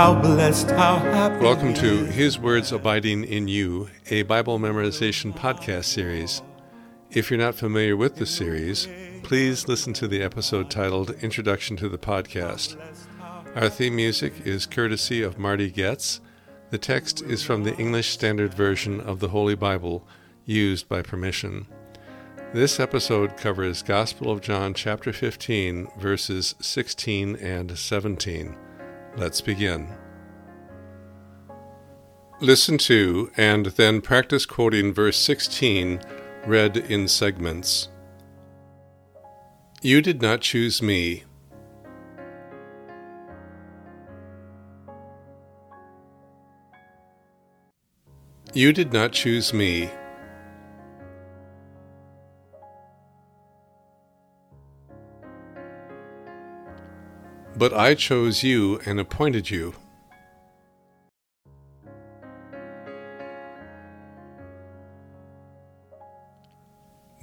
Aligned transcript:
How 0.00 0.18
blessed, 0.18 0.70
how 0.70 0.96
happy. 0.96 1.44
Welcome 1.44 1.74
to 1.74 2.06
His 2.06 2.38
Words 2.38 2.72
Abiding 2.72 3.22
in 3.24 3.48
You, 3.48 3.90
a 4.08 4.22
Bible 4.22 4.58
memorization 4.58 5.36
podcast 5.36 5.84
series. 5.84 6.40
If 7.10 7.30
you're 7.30 7.38
not 7.38 7.54
familiar 7.54 7.98
with 7.98 8.16
the 8.16 8.24
series, 8.24 8.88
please 9.22 9.68
listen 9.68 9.92
to 9.92 10.08
the 10.08 10.22
episode 10.22 10.70
titled 10.70 11.10
Introduction 11.20 11.76
to 11.76 11.88
the 11.90 11.98
Podcast. 11.98 12.80
Our 13.54 13.68
theme 13.68 13.94
music 13.94 14.32
is 14.46 14.64
courtesy 14.64 15.22
of 15.22 15.38
Marty 15.38 15.70
Goetz. 15.70 16.22
The 16.70 16.78
text 16.78 17.20
is 17.20 17.42
from 17.42 17.64
the 17.64 17.76
English 17.76 18.08
Standard 18.08 18.54
Version 18.54 19.02
of 19.02 19.20
the 19.20 19.28
Holy 19.28 19.54
Bible, 19.54 20.08
used 20.46 20.88
by 20.88 21.02
permission. 21.02 21.66
This 22.54 22.80
episode 22.80 23.36
covers 23.36 23.82
Gospel 23.82 24.30
of 24.30 24.40
John 24.40 24.72
chapter 24.72 25.12
15 25.12 25.88
verses 25.98 26.54
16 26.58 27.36
and 27.36 27.78
17. 27.78 28.56
Let's 29.16 29.40
begin. 29.40 29.88
Listen 32.42 32.78
to 32.78 33.30
and 33.36 33.66
then 33.66 34.00
practice 34.00 34.46
quoting 34.46 34.94
verse 34.94 35.18
16 35.18 36.00
read 36.46 36.74
in 36.74 37.06
segments. 37.06 37.90
You 39.82 40.00
did 40.00 40.22
not 40.22 40.40
choose 40.40 40.80
me. 40.80 41.24
You 48.54 48.72
did 48.72 48.90
not 48.90 49.12
choose 49.12 49.52
me. 49.52 49.90
But 57.54 57.74
I 57.74 57.94
chose 57.94 58.42
you 58.42 58.80
and 58.86 58.98
appointed 58.98 59.50
you. 59.50 59.74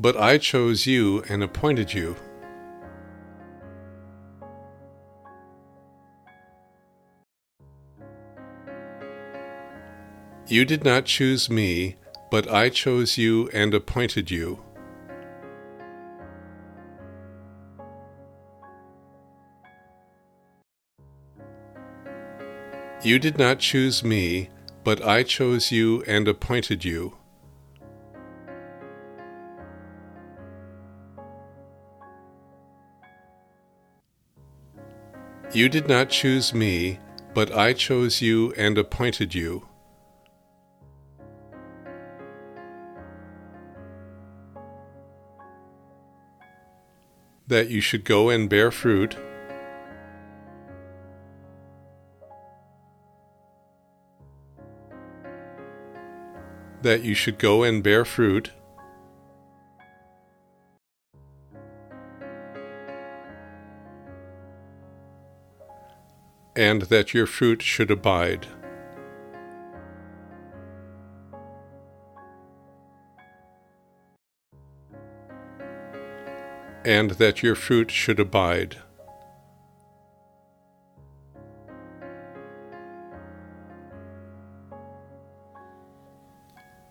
But 0.08 0.16
I 0.16 0.38
chose 0.38 0.88
you 0.88 1.22
and 1.27 1.44
appointed 1.44 1.94
you. 1.94 2.16
You 10.47 10.63
did 10.63 10.85
not 10.85 11.03
choose 11.03 11.50
me, 11.50 11.97
but 12.31 12.50
I 12.50 12.69
chose 12.69 13.17
you 13.17 13.50
and 13.52 13.73
appointed 13.73 14.31
you. 14.31 14.63
You 23.03 23.19
did 23.19 23.38
not 23.38 23.59
choose 23.59 24.05
me, 24.05 24.52
but 24.85 25.05
I 25.05 25.23
chose 25.23 25.69
you 25.69 26.02
and 26.08 26.30
appointed 26.30 26.85
you. 26.85 27.17
You 35.53 35.70
did 35.70 35.88
not 35.88 36.09
choose 36.09 36.53
me, 36.53 37.00
but 37.34 37.56
I 37.56 37.73
chose 37.73 38.22
you 38.22 38.53
and 38.58 38.78
appointed 38.78 39.34
you. 39.34 39.67
That 47.47 47.69
you 47.69 47.80
should 47.80 48.03
go 48.03 48.30
and 48.30 48.50
bear 48.50 48.72
fruit 48.72 49.18
that 56.81 57.03
you 57.03 57.14
should 57.14 57.38
go 57.38 57.64
and 57.64 57.84
bear 57.84 58.06
fruit, 58.06 58.52
and 66.57 66.81
that 66.84 67.13
your 67.13 67.28
fruit 67.28 67.62
should 67.62 67.91
abide. 67.91 68.47
And 76.84 77.12
that 77.12 77.44
your 77.44 77.53
fruit 77.53 77.91
should 77.91 78.19
abide. 78.19 78.78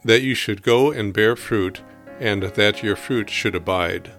that 0.05 0.23
you 0.23 0.37
should 0.37 0.63
go 0.63 0.93
and 0.93 1.13
bear 1.13 1.35
fruit, 1.35 1.83
and 2.21 2.45
that 2.45 2.81
your 2.81 2.95
fruit 2.95 3.29
should 3.29 3.57
abide. 3.57 4.13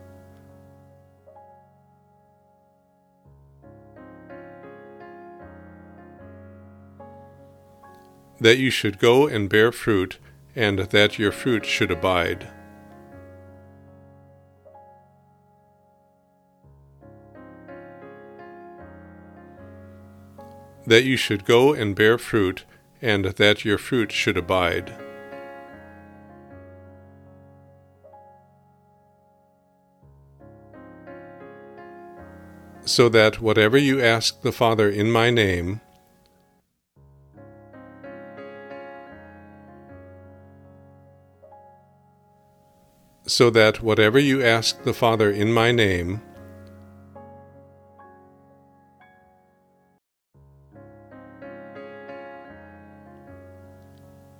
That 8.39 8.57
you 8.57 8.69
should 8.69 8.99
go 8.99 9.27
and 9.27 9.49
bear 9.49 9.71
fruit, 9.71 10.19
and 10.55 10.79
that 10.79 11.17
your 11.17 11.31
fruit 11.31 11.65
should 11.65 11.91
abide. 11.91 12.47
That 20.85 21.03
you 21.03 21.17
should 21.17 21.45
go 21.45 21.73
and 21.73 21.95
bear 21.95 22.17
fruit, 22.17 22.65
and 23.01 23.25
that 23.25 23.65
your 23.65 23.77
fruit 23.77 24.11
should 24.11 24.37
abide. 24.37 24.93
so 32.87 33.09
that 33.09 33.41
whatever 33.41 33.77
you 33.77 34.01
ask 34.01 34.41
the 34.41 34.51
Father 34.51 34.89
in 34.89 35.11
my 35.11 35.29
name, 35.29 35.81
so 43.37 43.51
that 43.51 43.83
whatever 43.83 44.17
you 44.17 44.43
ask 44.43 44.81
the 44.81 44.91
Father 44.91 45.29
in 45.29 45.53
my 45.53 45.71
name, 45.71 46.19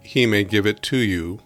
he 0.02 0.26
may 0.26 0.44
give 0.44 0.66
it 0.66 0.82
to 0.82 0.98
you. 0.98 1.40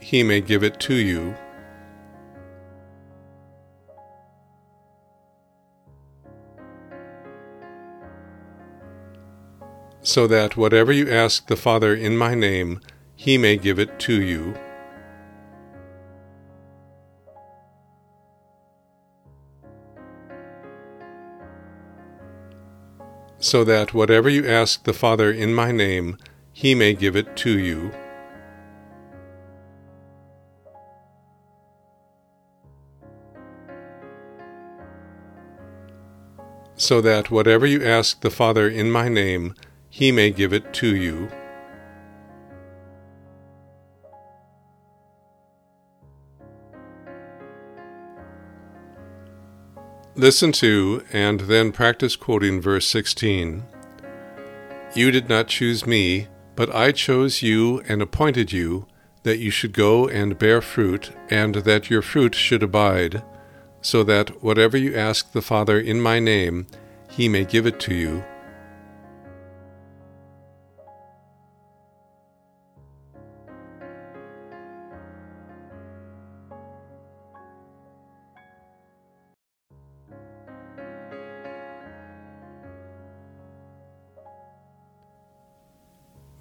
he 0.00 0.22
may 0.22 0.40
give 0.40 0.62
it 0.62 0.78
to 0.78 0.94
you. 0.94 1.34
So 10.16 10.26
that 10.28 10.56
whatever 10.56 10.92
you 10.92 11.10
ask 11.10 11.46
the 11.46 11.56
Father 11.56 11.94
in 11.94 12.16
my 12.16 12.34
name, 12.34 12.80
he 13.16 13.36
may 13.36 13.58
give 13.58 13.78
it 13.78 13.98
to 13.98 14.22
you. 14.22 14.56
So 23.40 23.62
that 23.64 23.92
whatever 23.92 24.30
you 24.30 24.48
ask 24.48 24.84
the 24.84 24.94
Father 24.94 25.30
in 25.30 25.52
my 25.52 25.70
name, 25.70 26.16
he 26.50 26.74
may 26.74 26.94
give 26.94 27.14
it 27.14 27.36
to 27.44 27.58
you. 27.58 27.92
so 36.78 37.00
that 37.00 37.30
whatever 37.30 37.66
you 37.66 37.82
ask 37.82 38.20
the 38.20 38.30
Father 38.30 38.68
in 38.68 38.90
my 38.90 39.08
name, 39.08 39.54
he 39.96 40.12
may 40.12 40.30
give 40.30 40.52
it 40.52 40.74
to 40.74 40.94
you. 40.94 41.26
Listen 50.14 50.52
to 50.52 51.02
and 51.14 51.40
then 51.40 51.72
practice 51.72 52.14
quoting 52.14 52.60
verse 52.60 52.86
16. 52.86 53.64
You 54.94 55.10
did 55.10 55.30
not 55.30 55.48
choose 55.48 55.86
me, 55.86 56.28
but 56.56 56.74
I 56.74 56.92
chose 56.92 57.40
you 57.40 57.80
and 57.88 58.02
appointed 58.02 58.52
you 58.52 58.86
that 59.22 59.38
you 59.38 59.50
should 59.50 59.72
go 59.72 60.06
and 60.06 60.38
bear 60.38 60.60
fruit, 60.60 61.10
and 61.30 61.54
that 61.54 61.88
your 61.88 62.02
fruit 62.02 62.34
should 62.34 62.62
abide 62.62 63.22
so 63.80 64.02
that 64.04 64.42
whatever 64.42 64.76
you 64.76 64.94
ask 64.94 65.32
the 65.32 65.40
Father 65.40 65.80
in 65.80 66.02
my 66.02 66.20
name, 66.20 66.66
he 67.08 67.30
may 67.30 67.46
give 67.46 67.64
it 67.64 67.80
to 67.80 67.94
you. 67.94 68.22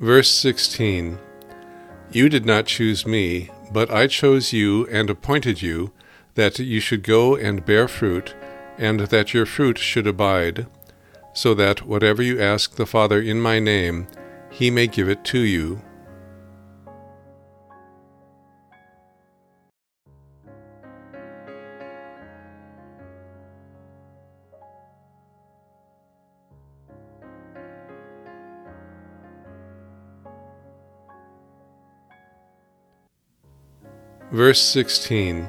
Verse 0.06 0.30
16 0.30 1.18
You 2.12 2.30
did 2.30 2.46
not 2.46 2.68
choose 2.68 3.08
me, 3.08 3.50
but 3.72 3.90
I 3.90 4.06
chose 4.06 4.54
you 4.54 4.86
and 4.92 5.10
appointed 5.10 5.64
you, 5.64 5.94
that 6.36 6.60
you 6.60 6.80
should 6.80 7.02
go 7.02 7.36
and 7.36 7.66
bear 7.66 7.88
fruit, 7.88 8.36
and 8.78 9.00
that 9.00 9.34
your 9.34 9.48
fruit 9.48 9.80
should 9.80 10.06
abide, 10.06 10.68
so 11.34 11.56
that 11.56 11.88
whatever 11.88 12.22
you 12.22 12.40
ask 12.40 12.76
the 12.76 12.86
Father 12.86 13.20
in 13.20 13.42
my 13.42 13.58
name, 13.58 14.06
he 14.52 14.70
may 14.70 14.86
give 14.86 15.10
it 15.10 15.24
to 15.26 15.40
you. 15.40 15.82
Verse 34.36 34.60
16 34.60 35.48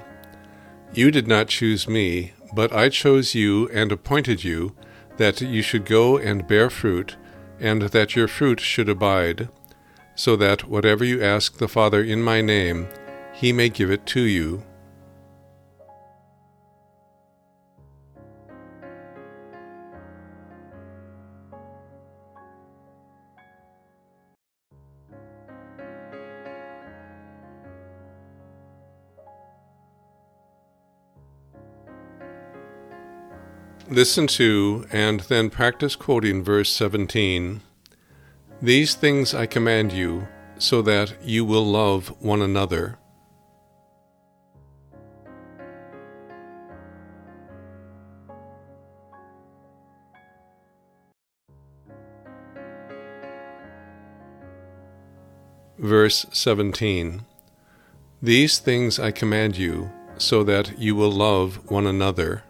You 0.92 1.10
did 1.10 1.26
not 1.26 1.48
choose 1.48 1.88
me, 1.88 2.34
but 2.54 2.72
I 2.72 2.88
chose 2.88 3.34
you 3.34 3.68
and 3.70 3.90
appointed 3.90 4.44
you, 4.44 4.76
that 5.16 5.40
you 5.40 5.60
should 5.60 5.84
go 5.84 6.18
and 6.18 6.46
bear 6.46 6.70
fruit, 6.70 7.16
and 7.58 7.82
that 7.82 8.14
your 8.14 8.28
fruit 8.28 8.60
should 8.60 8.88
abide, 8.88 9.48
so 10.14 10.36
that 10.36 10.68
whatever 10.68 11.04
you 11.04 11.20
ask 11.20 11.58
the 11.58 11.66
Father 11.66 12.00
in 12.00 12.22
my 12.22 12.40
name, 12.40 12.86
he 13.32 13.52
may 13.52 13.68
give 13.68 13.90
it 13.90 14.06
to 14.06 14.20
you. 14.20 14.62
Listen 33.88 34.26
to 34.26 34.84
and 34.90 35.20
then 35.20 35.48
practice 35.48 35.94
quoting 35.94 36.42
verse 36.42 36.72
17. 36.72 37.60
These 38.60 38.94
things 38.96 39.32
I 39.32 39.46
command 39.46 39.92
you, 39.92 40.26
so 40.58 40.82
that 40.82 41.14
you 41.22 41.44
will 41.44 41.64
love 41.64 42.08
one 42.20 42.42
another. 42.42 42.98
Verse 55.78 56.26
17 56.32 57.24
These 58.20 58.58
things 58.58 58.98
I 58.98 59.12
command 59.12 59.56
you, 59.56 59.92
so 60.18 60.42
that 60.42 60.76
you 60.76 60.96
will 60.96 61.12
love 61.12 61.70
one 61.70 61.86
another. 61.86 62.42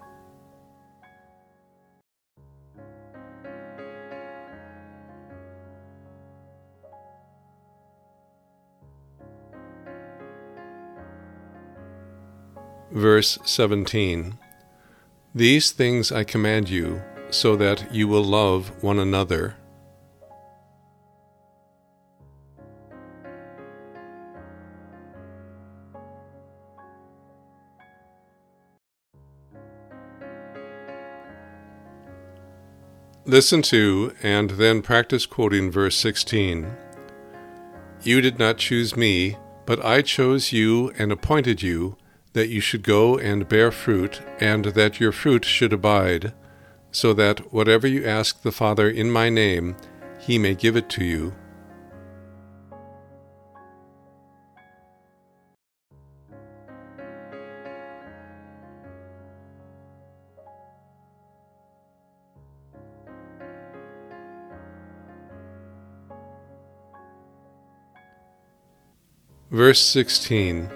Verse 12.93 13.39
17 13.45 14.39
These 15.35 15.73
things 15.73 16.13
I 16.13 16.25
command 16.25 16.69
you, 16.71 17.03
so 17.31 17.57
that 17.57 17.93
you 17.93 18.07
will 18.07 18.23
love 18.23 18.83
one 18.83 18.99
another. 18.99 19.57
Listen 33.25 33.61
to 33.61 34.15
and 34.23 34.51
then 34.51 34.81
practice 34.83 35.27
quoting 35.27 35.69
verse 35.73 35.97
16. 35.97 36.77
You 38.05 38.21
did 38.21 38.39
not 38.39 38.57
choose 38.57 38.97
me, 38.97 39.37
but 39.67 39.85
I 39.85 40.03
chose 40.03 40.53
you 40.53 40.93
and 40.97 41.11
appointed 41.11 41.61
you 41.61 41.97
that 42.37 42.51
you 42.51 42.61
should 42.61 42.83
go 42.83 43.17
and 43.17 43.49
bear 43.49 43.73
fruit, 43.73 44.21
and 44.41 44.67
that 44.67 45.01
your 45.01 45.11
fruit 45.11 45.43
should 45.43 45.73
abide, 45.73 46.35
so 46.93 47.15
that 47.15 47.51
whatever 47.51 47.87
you 47.87 48.05
ask 48.05 48.43
the 48.43 48.53
Father 48.53 48.91
in 48.91 49.11
my 49.11 49.31
name, 49.31 49.75
he 50.21 50.39
may 50.39 50.55
give 50.55 50.77
it 50.77 50.91
to 50.91 51.03
you. 51.03 51.35
Verse 69.51 69.81
16 69.81 70.76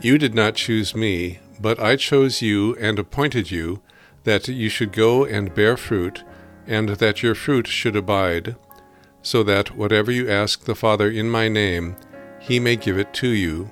You 0.00 0.18
did 0.18 0.34
not 0.34 0.54
choose 0.54 0.94
me, 0.94 1.38
but 1.60 1.80
I 1.80 1.96
chose 1.96 2.42
you 2.42 2.76
and 2.76 2.98
appointed 2.98 3.50
you, 3.50 3.80
that 4.24 4.48
you 4.48 4.68
should 4.68 4.92
go 4.92 5.24
and 5.24 5.54
bear 5.54 5.76
fruit, 5.76 6.24
and 6.66 6.90
that 6.90 7.22
your 7.22 7.34
fruit 7.34 7.66
should 7.66 7.96
abide, 7.96 8.56
so 9.22 9.42
that 9.42 9.76
whatever 9.76 10.10
you 10.10 10.30
ask 10.30 10.64
the 10.64 10.74
Father 10.74 11.10
in 11.10 11.30
my 11.30 11.48
name, 11.48 11.96
he 12.40 12.60
may 12.60 12.76
give 12.76 12.98
it 12.98 13.14
to 13.14 13.28
you. 13.28 13.70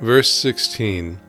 Verse 0.00 0.28
16 0.30 1.20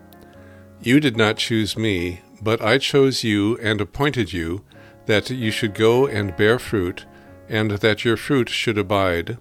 You 0.81 0.99
did 0.99 1.15
not 1.15 1.37
choose 1.37 1.77
me, 1.77 2.21
but 2.41 2.61
I 2.61 2.77
chose 2.77 3.23
you 3.23 3.57
and 3.57 3.79
appointed 3.79 4.33
you, 4.33 4.63
that 5.05 5.29
you 5.29 5.51
should 5.51 5.75
go 5.75 6.07
and 6.07 6.35
bear 6.35 6.57
fruit, 6.57 7.05
and 7.47 7.71
that 7.71 8.03
your 8.03 8.17
fruit 8.17 8.49
should 8.49 8.77
abide, 8.77 9.37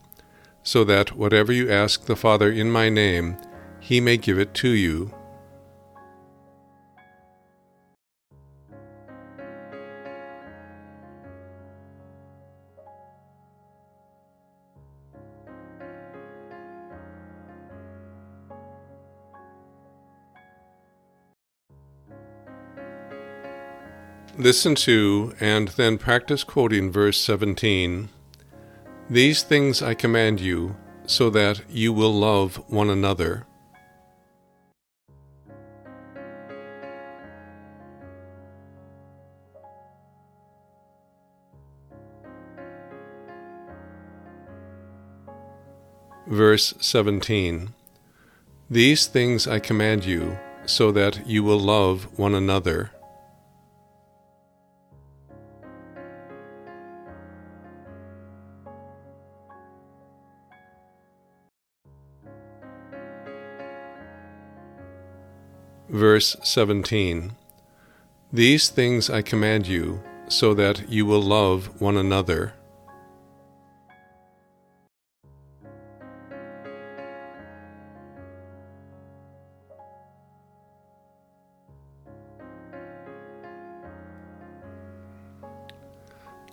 so 0.63 0.85
that 0.85 1.17
whatever 1.17 1.53
you 1.53 1.71
ask 1.71 2.05
the 2.05 2.17
Father 2.17 2.53
in 2.53 2.71
my 2.71 2.89
name, 2.89 3.39
he 3.81 4.01
may 4.01 4.17
give 4.17 4.39
it 4.39 4.55
to 4.55 4.69
you. 4.69 5.15
Listen 24.37 24.75
to 24.75 25.33
and 25.39 25.69
then 25.69 25.97
practice 25.97 26.43
quoting 26.43 26.91
verse 26.91 27.21
17. 27.21 28.09
These 29.09 29.45
things 29.45 29.81
I 29.81 29.95
command 29.95 30.41
you, 30.41 30.75
so 31.07 31.31
that 31.31 31.63
you 31.71 31.93
will 31.93 32.13
love 32.13 32.57
one 32.67 32.91
another. 32.91 33.47
Verse 46.27 46.75
17 46.81 47.73
These 48.69 49.07
things 49.07 49.47
I 49.47 49.61
command 49.61 50.05
you, 50.05 50.37
so 50.67 50.91
that 50.91 51.25
you 51.25 51.45
will 51.45 51.61
love 51.61 52.19
one 52.19 52.35
another. 52.35 52.91
Verse 66.15 66.37
17 66.45 67.33
These 68.33 68.69
things 68.69 69.11
I 69.11 69.21
command 69.21 69.67
you, 69.67 70.01
so 70.29 70.55
that 70.55 70.89
you 70.89 71.07
will 71.07 71.21
love 71.21 71.81
one 71.81 71.97
another. 71.97 72.55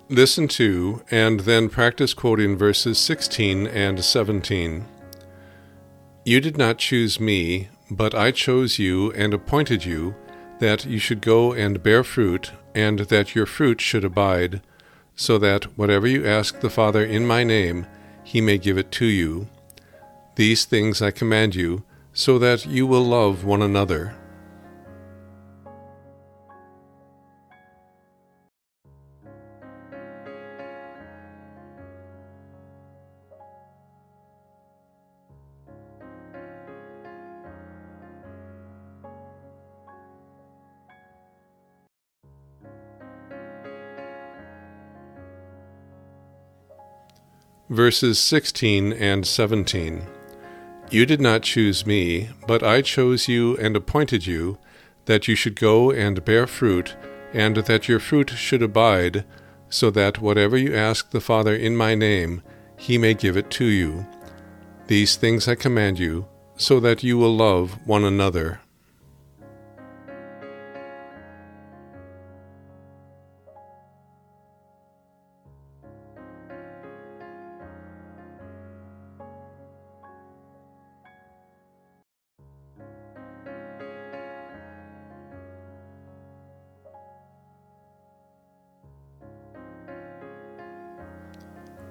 Listen 0.10 0.48
to 0.48 1.04
and 1.12 1.42
then 1.42 1.70
practice 1.70 2.16
quoting 2.16 2.58
verses 2.58 2.98
16 2.98 3.68
and 3.68 4.04
17. 4.04 4.88
You 6.26 6.42
did 6.42 6.58
not 6.58 6.80
choose 6.80 7.20
me, 7.20 7.70
but 7.92 8.16
I 8.16 8.32
chose 8.32 8.80
you 8.80 9.12
and 9.12 9.34
appointed 9.34 9.84
you, 9.84 10.16
that 10.60 10.86
you 10.86 10.98
should 10.98 11.20
go 11.20 11.52
and 11.52 11.84
bear 11.84 12.06
fruit, 12.06 12.54
and 12.74 13.00
that 13.00 13.36
your 13.36 13.46
fruit 13.46 13.82
should 13.82 14.06
abide, 14.06 14.62
so 15.14 15.38
that 15.38 15.78
whatever 15.78 16.08
you 16.08 16.26
ask 16.26 16.62
the 16.62 16.70
Father 16.70 17.04
in 17.04 17.28
my 17.28 17.44
name, 17.44 17.86
he 18.24 18.40
may 18.40 18.58
give 18.58 18.78
it 18.78 18.92
to 18.94 19.06
you. 19.06 19.50
These 20.36 20.64
things 20.64 21.02
I 21.02 21.12
command 21.12 21.54
you, 21.54 21.84
so 22.14 22.40
that 22.40 22.66
you 22.66 22.88
will 22.88 23.04
love 23.04 23.44
one 23.44 23.62
another. 23.62 24.16
Verses 47.72 48.20
16 48.20 48.92
and 48.92 49.26
17. 49.26 50.06
You 50.90 51.06
did 51.06 51.22
not 51.22 51.44
choose 51.44 51.86
me, 51.86 52.30
but 52.46 52.62
I 52.62 52.82
chose 52.82 53.30
you 53.30 53.56
and 53.56 53.78
appointed 53.78 54.28
you, 54.28 54.58
that 55.06 55.30
you 55.30 55.36
should 55.36 55.56
go 55.56 55.90
and 55.90 56.26
bear 56.26 56.48
fruit, 56.48 56.98
and 57.32 57.56
that 57.56 57.88
your 57.88 58.02
fruit 58.02 58.32
should 58.32 58.62
abide, 58.62 59.24
so 59.70 59.90
that 59.92 60.20
whatever 60.20 60.58
you 60.58 60.76
ask 60.76 61.12
the 61.12 61.22
Father 61.22 61.56
in 61.56 61.78
my 61.78 61.96
name, 61.96 62.42
he 62.76 62.98
may 62.98 63.14
give 63.14 63.38
it 63.38 63.50
to 63.52 63.64
you. 63.64 64.06
These 64.88 65.16
things 65.16 65.48
I 65.48 65.56
command 65.56 65.98
you, 65.98 66.28
so 66.58 66.82
that 66.82 67.04
you 67.04 67.18
will 67.18 67.34
love 67.34 67.78
one 67.88 68.04
another. 68.04 68.60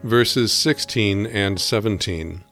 Verses 0.03 0.51
16 0.53 1.27
and 1.27 1.61
17. 1.61 2.43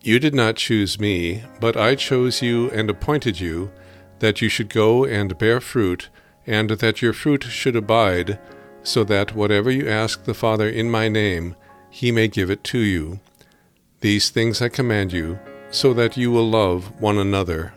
You 0.00 0.18
did 0.18 0.34
not 0.34 0.56
choose 0.56 0.98
me, 0.98 1.44
but 1.60 1.76
I 1.76 1.94
chose 1.94 2.40
you 2.40 2.70
and 2.70 2.88
appointed 2.88 3.38
you, 3.38 3.70
that 4.20 4.40
you 4.40 4.48
should 4.48 4.70
go 4.70 5.04
and 5.04 5.36
bear 5.36 5.60
fruit, 5.60 6.08
and 6.46 6.70
that 6.70 7.02
your 7.02 7.12
fruit 7.12 7.44
should 7.44 7.76
abide, 7.76 8.38
so 8.82 9.04
that 9.04 9.34
whatever 9.34 9.70
you 9.70 9.88
ask 9.88 10.24
the 10.24 10.32
Father 10.32 10.68
in 10.68 10.90
my 10.90 11.08
name, 11.08 11.54
he 11.90 12.10
may 12.10 12.28
give 12.28 12.50
it 12.50 12.64
to 12.64 12.78
you. 12.78 13.20
These 14.00 14.30
things 14.30 14.62
I 14.62 14.70
command 14.70 15.12
you, 15.12 15.38
so 15.70 15.92
that 15.92 16.16
you 16.16 16.30
will 16.30 16.48
love 16.48 16.98
one 16.98 17.18
another. 17.18 17.74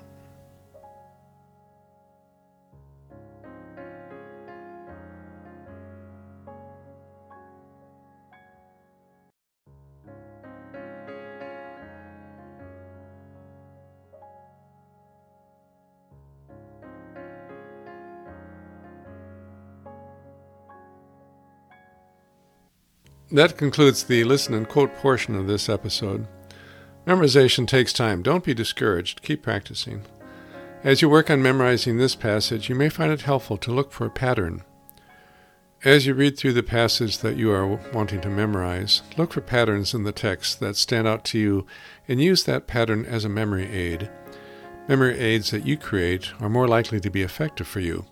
That 23.31 23.57
concludes 23.57 24.03
the 24.03 24.23
listen 24.23 24.53
and 24.53 24.67
quote 24.67 24.95
portion 24.95 25.35
of 25.35 25.47
this 25.47 25.69
episode. 25.69 26.27
Memorization 27.07 27.67
takes 27.67 27.91
time. 27.91 28.21
Don't 28.21 28.43
be 28.43 28.53
discouraged. 28.53 29.23
Keep 29.23 29.41
practicing. 29.41 30.03
As 30.83 31.01
you 31.01 31.09
work 31.09 31.29
on 31.29 31.41
memorizing 31.41 31.97
this 31.97 32.15
passage, 32.15 32.69
you 32.69 32.75
may 32.75 32.89
find 32.89 33.11
it 33.11 33.21
helpful 33.21 33.57
to 33.57 33.71
look 33.71 33.91
for 33.91 34.05
a 34.05 34.11
pattern. 34.11 34.63
As 35.83 36.05
you 36.05 36.13
read 36.13 36.37
through 36.37 36.53
the 36.53 36.63
passage 36.63 37.17
that 37.17 37.35
you 37.35 37.51
are 37.51 37.79
wanting 37.93 38.21
to 38.21 38.29
memorize, 38.29 39.01
look 39.17 39.33
for 39.33 39.41
patterns 39.41 39.93
in 39.93 40.03
the 40.03 40.13
text 40.13 40.59
that 40.61 40.77
stand 40.77 41.07
out 41.07 41.25
to 41.25 41.39
you 41.39 41.65
and 42.07 42.21
use 42.21 42.43
that 42.43 42.67
pattern 42.67 43.05
as 43.05 43.25
a 43.25 43.29
memory 43.29 43.69
aid. 43.69 44.09
Memory 44.87 45.19
aids 45.19 45.51
that 45.51 45.65
you 45.65 45.75
create 45.75 46.31
are 46.39 46.49
more 46.49 46.67
likely 46.67 46.99
to 47.01 47.09
be 47.09 47.21
effective 47.21 47.67
for 47.67 47.79
you. 47.79 48.05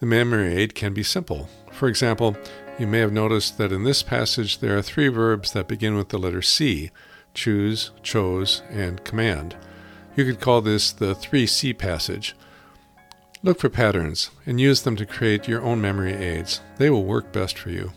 The 0.00 0.06
memory 0.06 0.54
aid 0.54 0.74
can 0.74 0.94
be 0.94 1.02
simple. 1.02 1.48
For 1.72 1.88
example, 1.88 2.36
you 2.78 2.86
may 2.86 2.98
have 2.98 3.12
noticed 3.12 3.58
that 3.58 3.72
in 3.72 3.84
this 3.84 4.02
passage 4.02 4.58
there 4.58 4.76
are 4.76 4.82
three 4.82 5.08
verbs 5.08 5.52
that 5.52 5.68
begin 5.68 5.96
with 5.96 6.08
the 6.08 6.18
letter 6.18 6.42
C 6.42 6.90
choose, 7.34 7.90
chose, 8.02 8.62
and 8.70 9.04
command. 9.04 9.56
You 10.16 10.24
could 10.24 10.40
call 10.40 10.60
this 10.60 10.92
the 10.92 11.14
3C 11.14 11.76
passage. 11.76 12.34
Look 13.42 13.58
for 13.58 13.68
patterns 13.68 14.30
and 14.46 14.60
use 14.60 14.82
them 14.82 14.96
to 14.96 15.04
create 15.04 15.48
your 15.48 15.60
own 15.62 15.80
memory 15.80 16.14
aids. 16.14 16.60
They 16.78 16.88
will 16.88 17.04
work 17.04 17.32
best 17.32 17.58
for 17.58 17.70
you. 17.70 17.92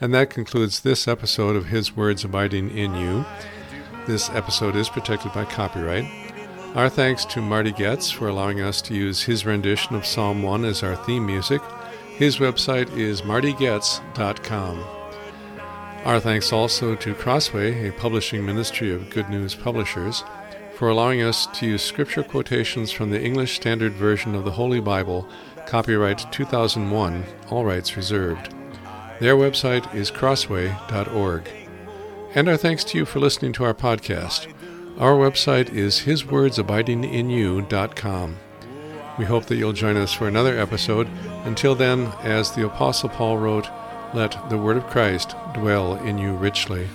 And 0.00 0.12
that 0.12 0.30
concludes 0.30 0.80
this 0.80 1.08
episode 1.08 1.56
of 1.56 1.66
His 1.66 1.96
Words 1.96 2.24
Abiding 2.24 2.76
in 2.76 2.94
You. 2.94 3.24
This 4.06 4.28
episode 4.30 4.76
is 4.76 4.88
protected 4.88 5.32
by 5.32 5.44
copyright. 5.46 6.04
Our 6.74 6.90
thanks 6.90 7.24
to 7.26 7.40
Marty 7.40 7.72
Goetz 7.72 8.10
for 8.10 8.28
allowing 8.28 8.60
us 8.60 8.82
to 8.82 8.94
use 8.94 9.22
his 9.22 9.46
rendition 9.46 9.96
of 9.96 10.04
Psalm 10.04 10.42
1 10.42 10.66
as 10.66 10.82
our 10.82 10.96
theme 10.96 11.24
music. 11.24 11.62
His 12.16 12.38
website 12.38 12.96
is 12.96 13.22
martygoetz.com. 13.22 14.84
Our 16.06 16.18
thanks 16.18 16.50
also 16.50 16.94
to 16.94 17.14
Crossway, 17.14 17.88
a 17.88 17.92
publishing 17.92 18.46
ministry 18.46 18.90
of 18.90 19.10
Good 19.10 19.28
News 19.28 19.54
Publishers, 19.54 20.24
for 20.76 20.88
allowing 20.88 21.20
us 21.20 21.46
to 21.48 21.66
use 21.66 21.82
scripture 21.82 22.22
quotations 22.22 22.90
from 22.90 23.10
the 23.10 23.22
English 23.22 23.56
Standard 23.56 23.92
Version 23.92 24.34
of 24.34 24.46
the 24.46 24.52
Holy 24.52 24.80
Bible, 24.80 25.28
copyright 25.66 26.32
2001, 26.32 27.22
all 27.50 27.66
rights 27.66 27.98
reserved. 27.98 28.54
Their 29.20 29.36
website 29.36 29.94
is 29.94 30.10
crossway.org. 30.10 31.50
And 32.34 32.48
our 32.48 32.56
thanks 32.56 32.82
to 32.84 32.96
you 32.96 33.04
for 33.04 33.20
listening 33.20 33.52
to 33.54 33.64
our 33.64 33.74
podcast. 33.74 34.50
Our 34.98 35.16
website 35.16 35.70
is 35.70 36.00
hiswordsabidinginyou.com. 36.00 38.36
We 39.18 39.24
hope 39.24 39.46
that 39.46 39.56
you'll 39.56 39.72
join 39.72 39.96
us 39.96 40.12
for 40.12 40.28
another 40.28 40.58
episode. 40.58 41.08
Until 41.44 41.74
then, 41.74 42.12
as 42.22 42.52
the 42.52 42.66
Apostle 42.66 43.08
Paul 43.08 43.38
wrote, 43.38 43.68
let 44.14 44.36
the 44.50 44.58
word 44.58 44.76
of 44.76 44.86
Christ 44.86 45.34
dwell 45.54 45.96
in 46.04 46.18
you 46.18 46.32
richly. 46.34 46.88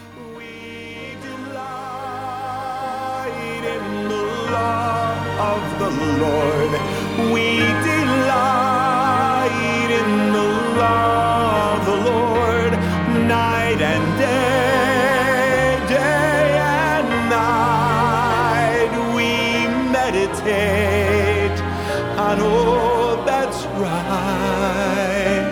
All 22.39 23.23
that's 23.25 23.65
right, 23.77 25.43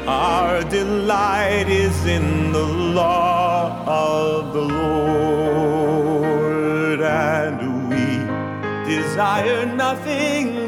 Our 0.07 0.63
delight 0.65 1.69
is 1.69 2.05
in 2.07 2.53
the 2.53 2.67
law 3.01 3.85
of 3.87 4.53
the 4.53 4.67
Lord, 4.83 5.95
and 7.01 7.89
we 7.89 8.07
desire 8.85 9.65
nothing 9.65 10.64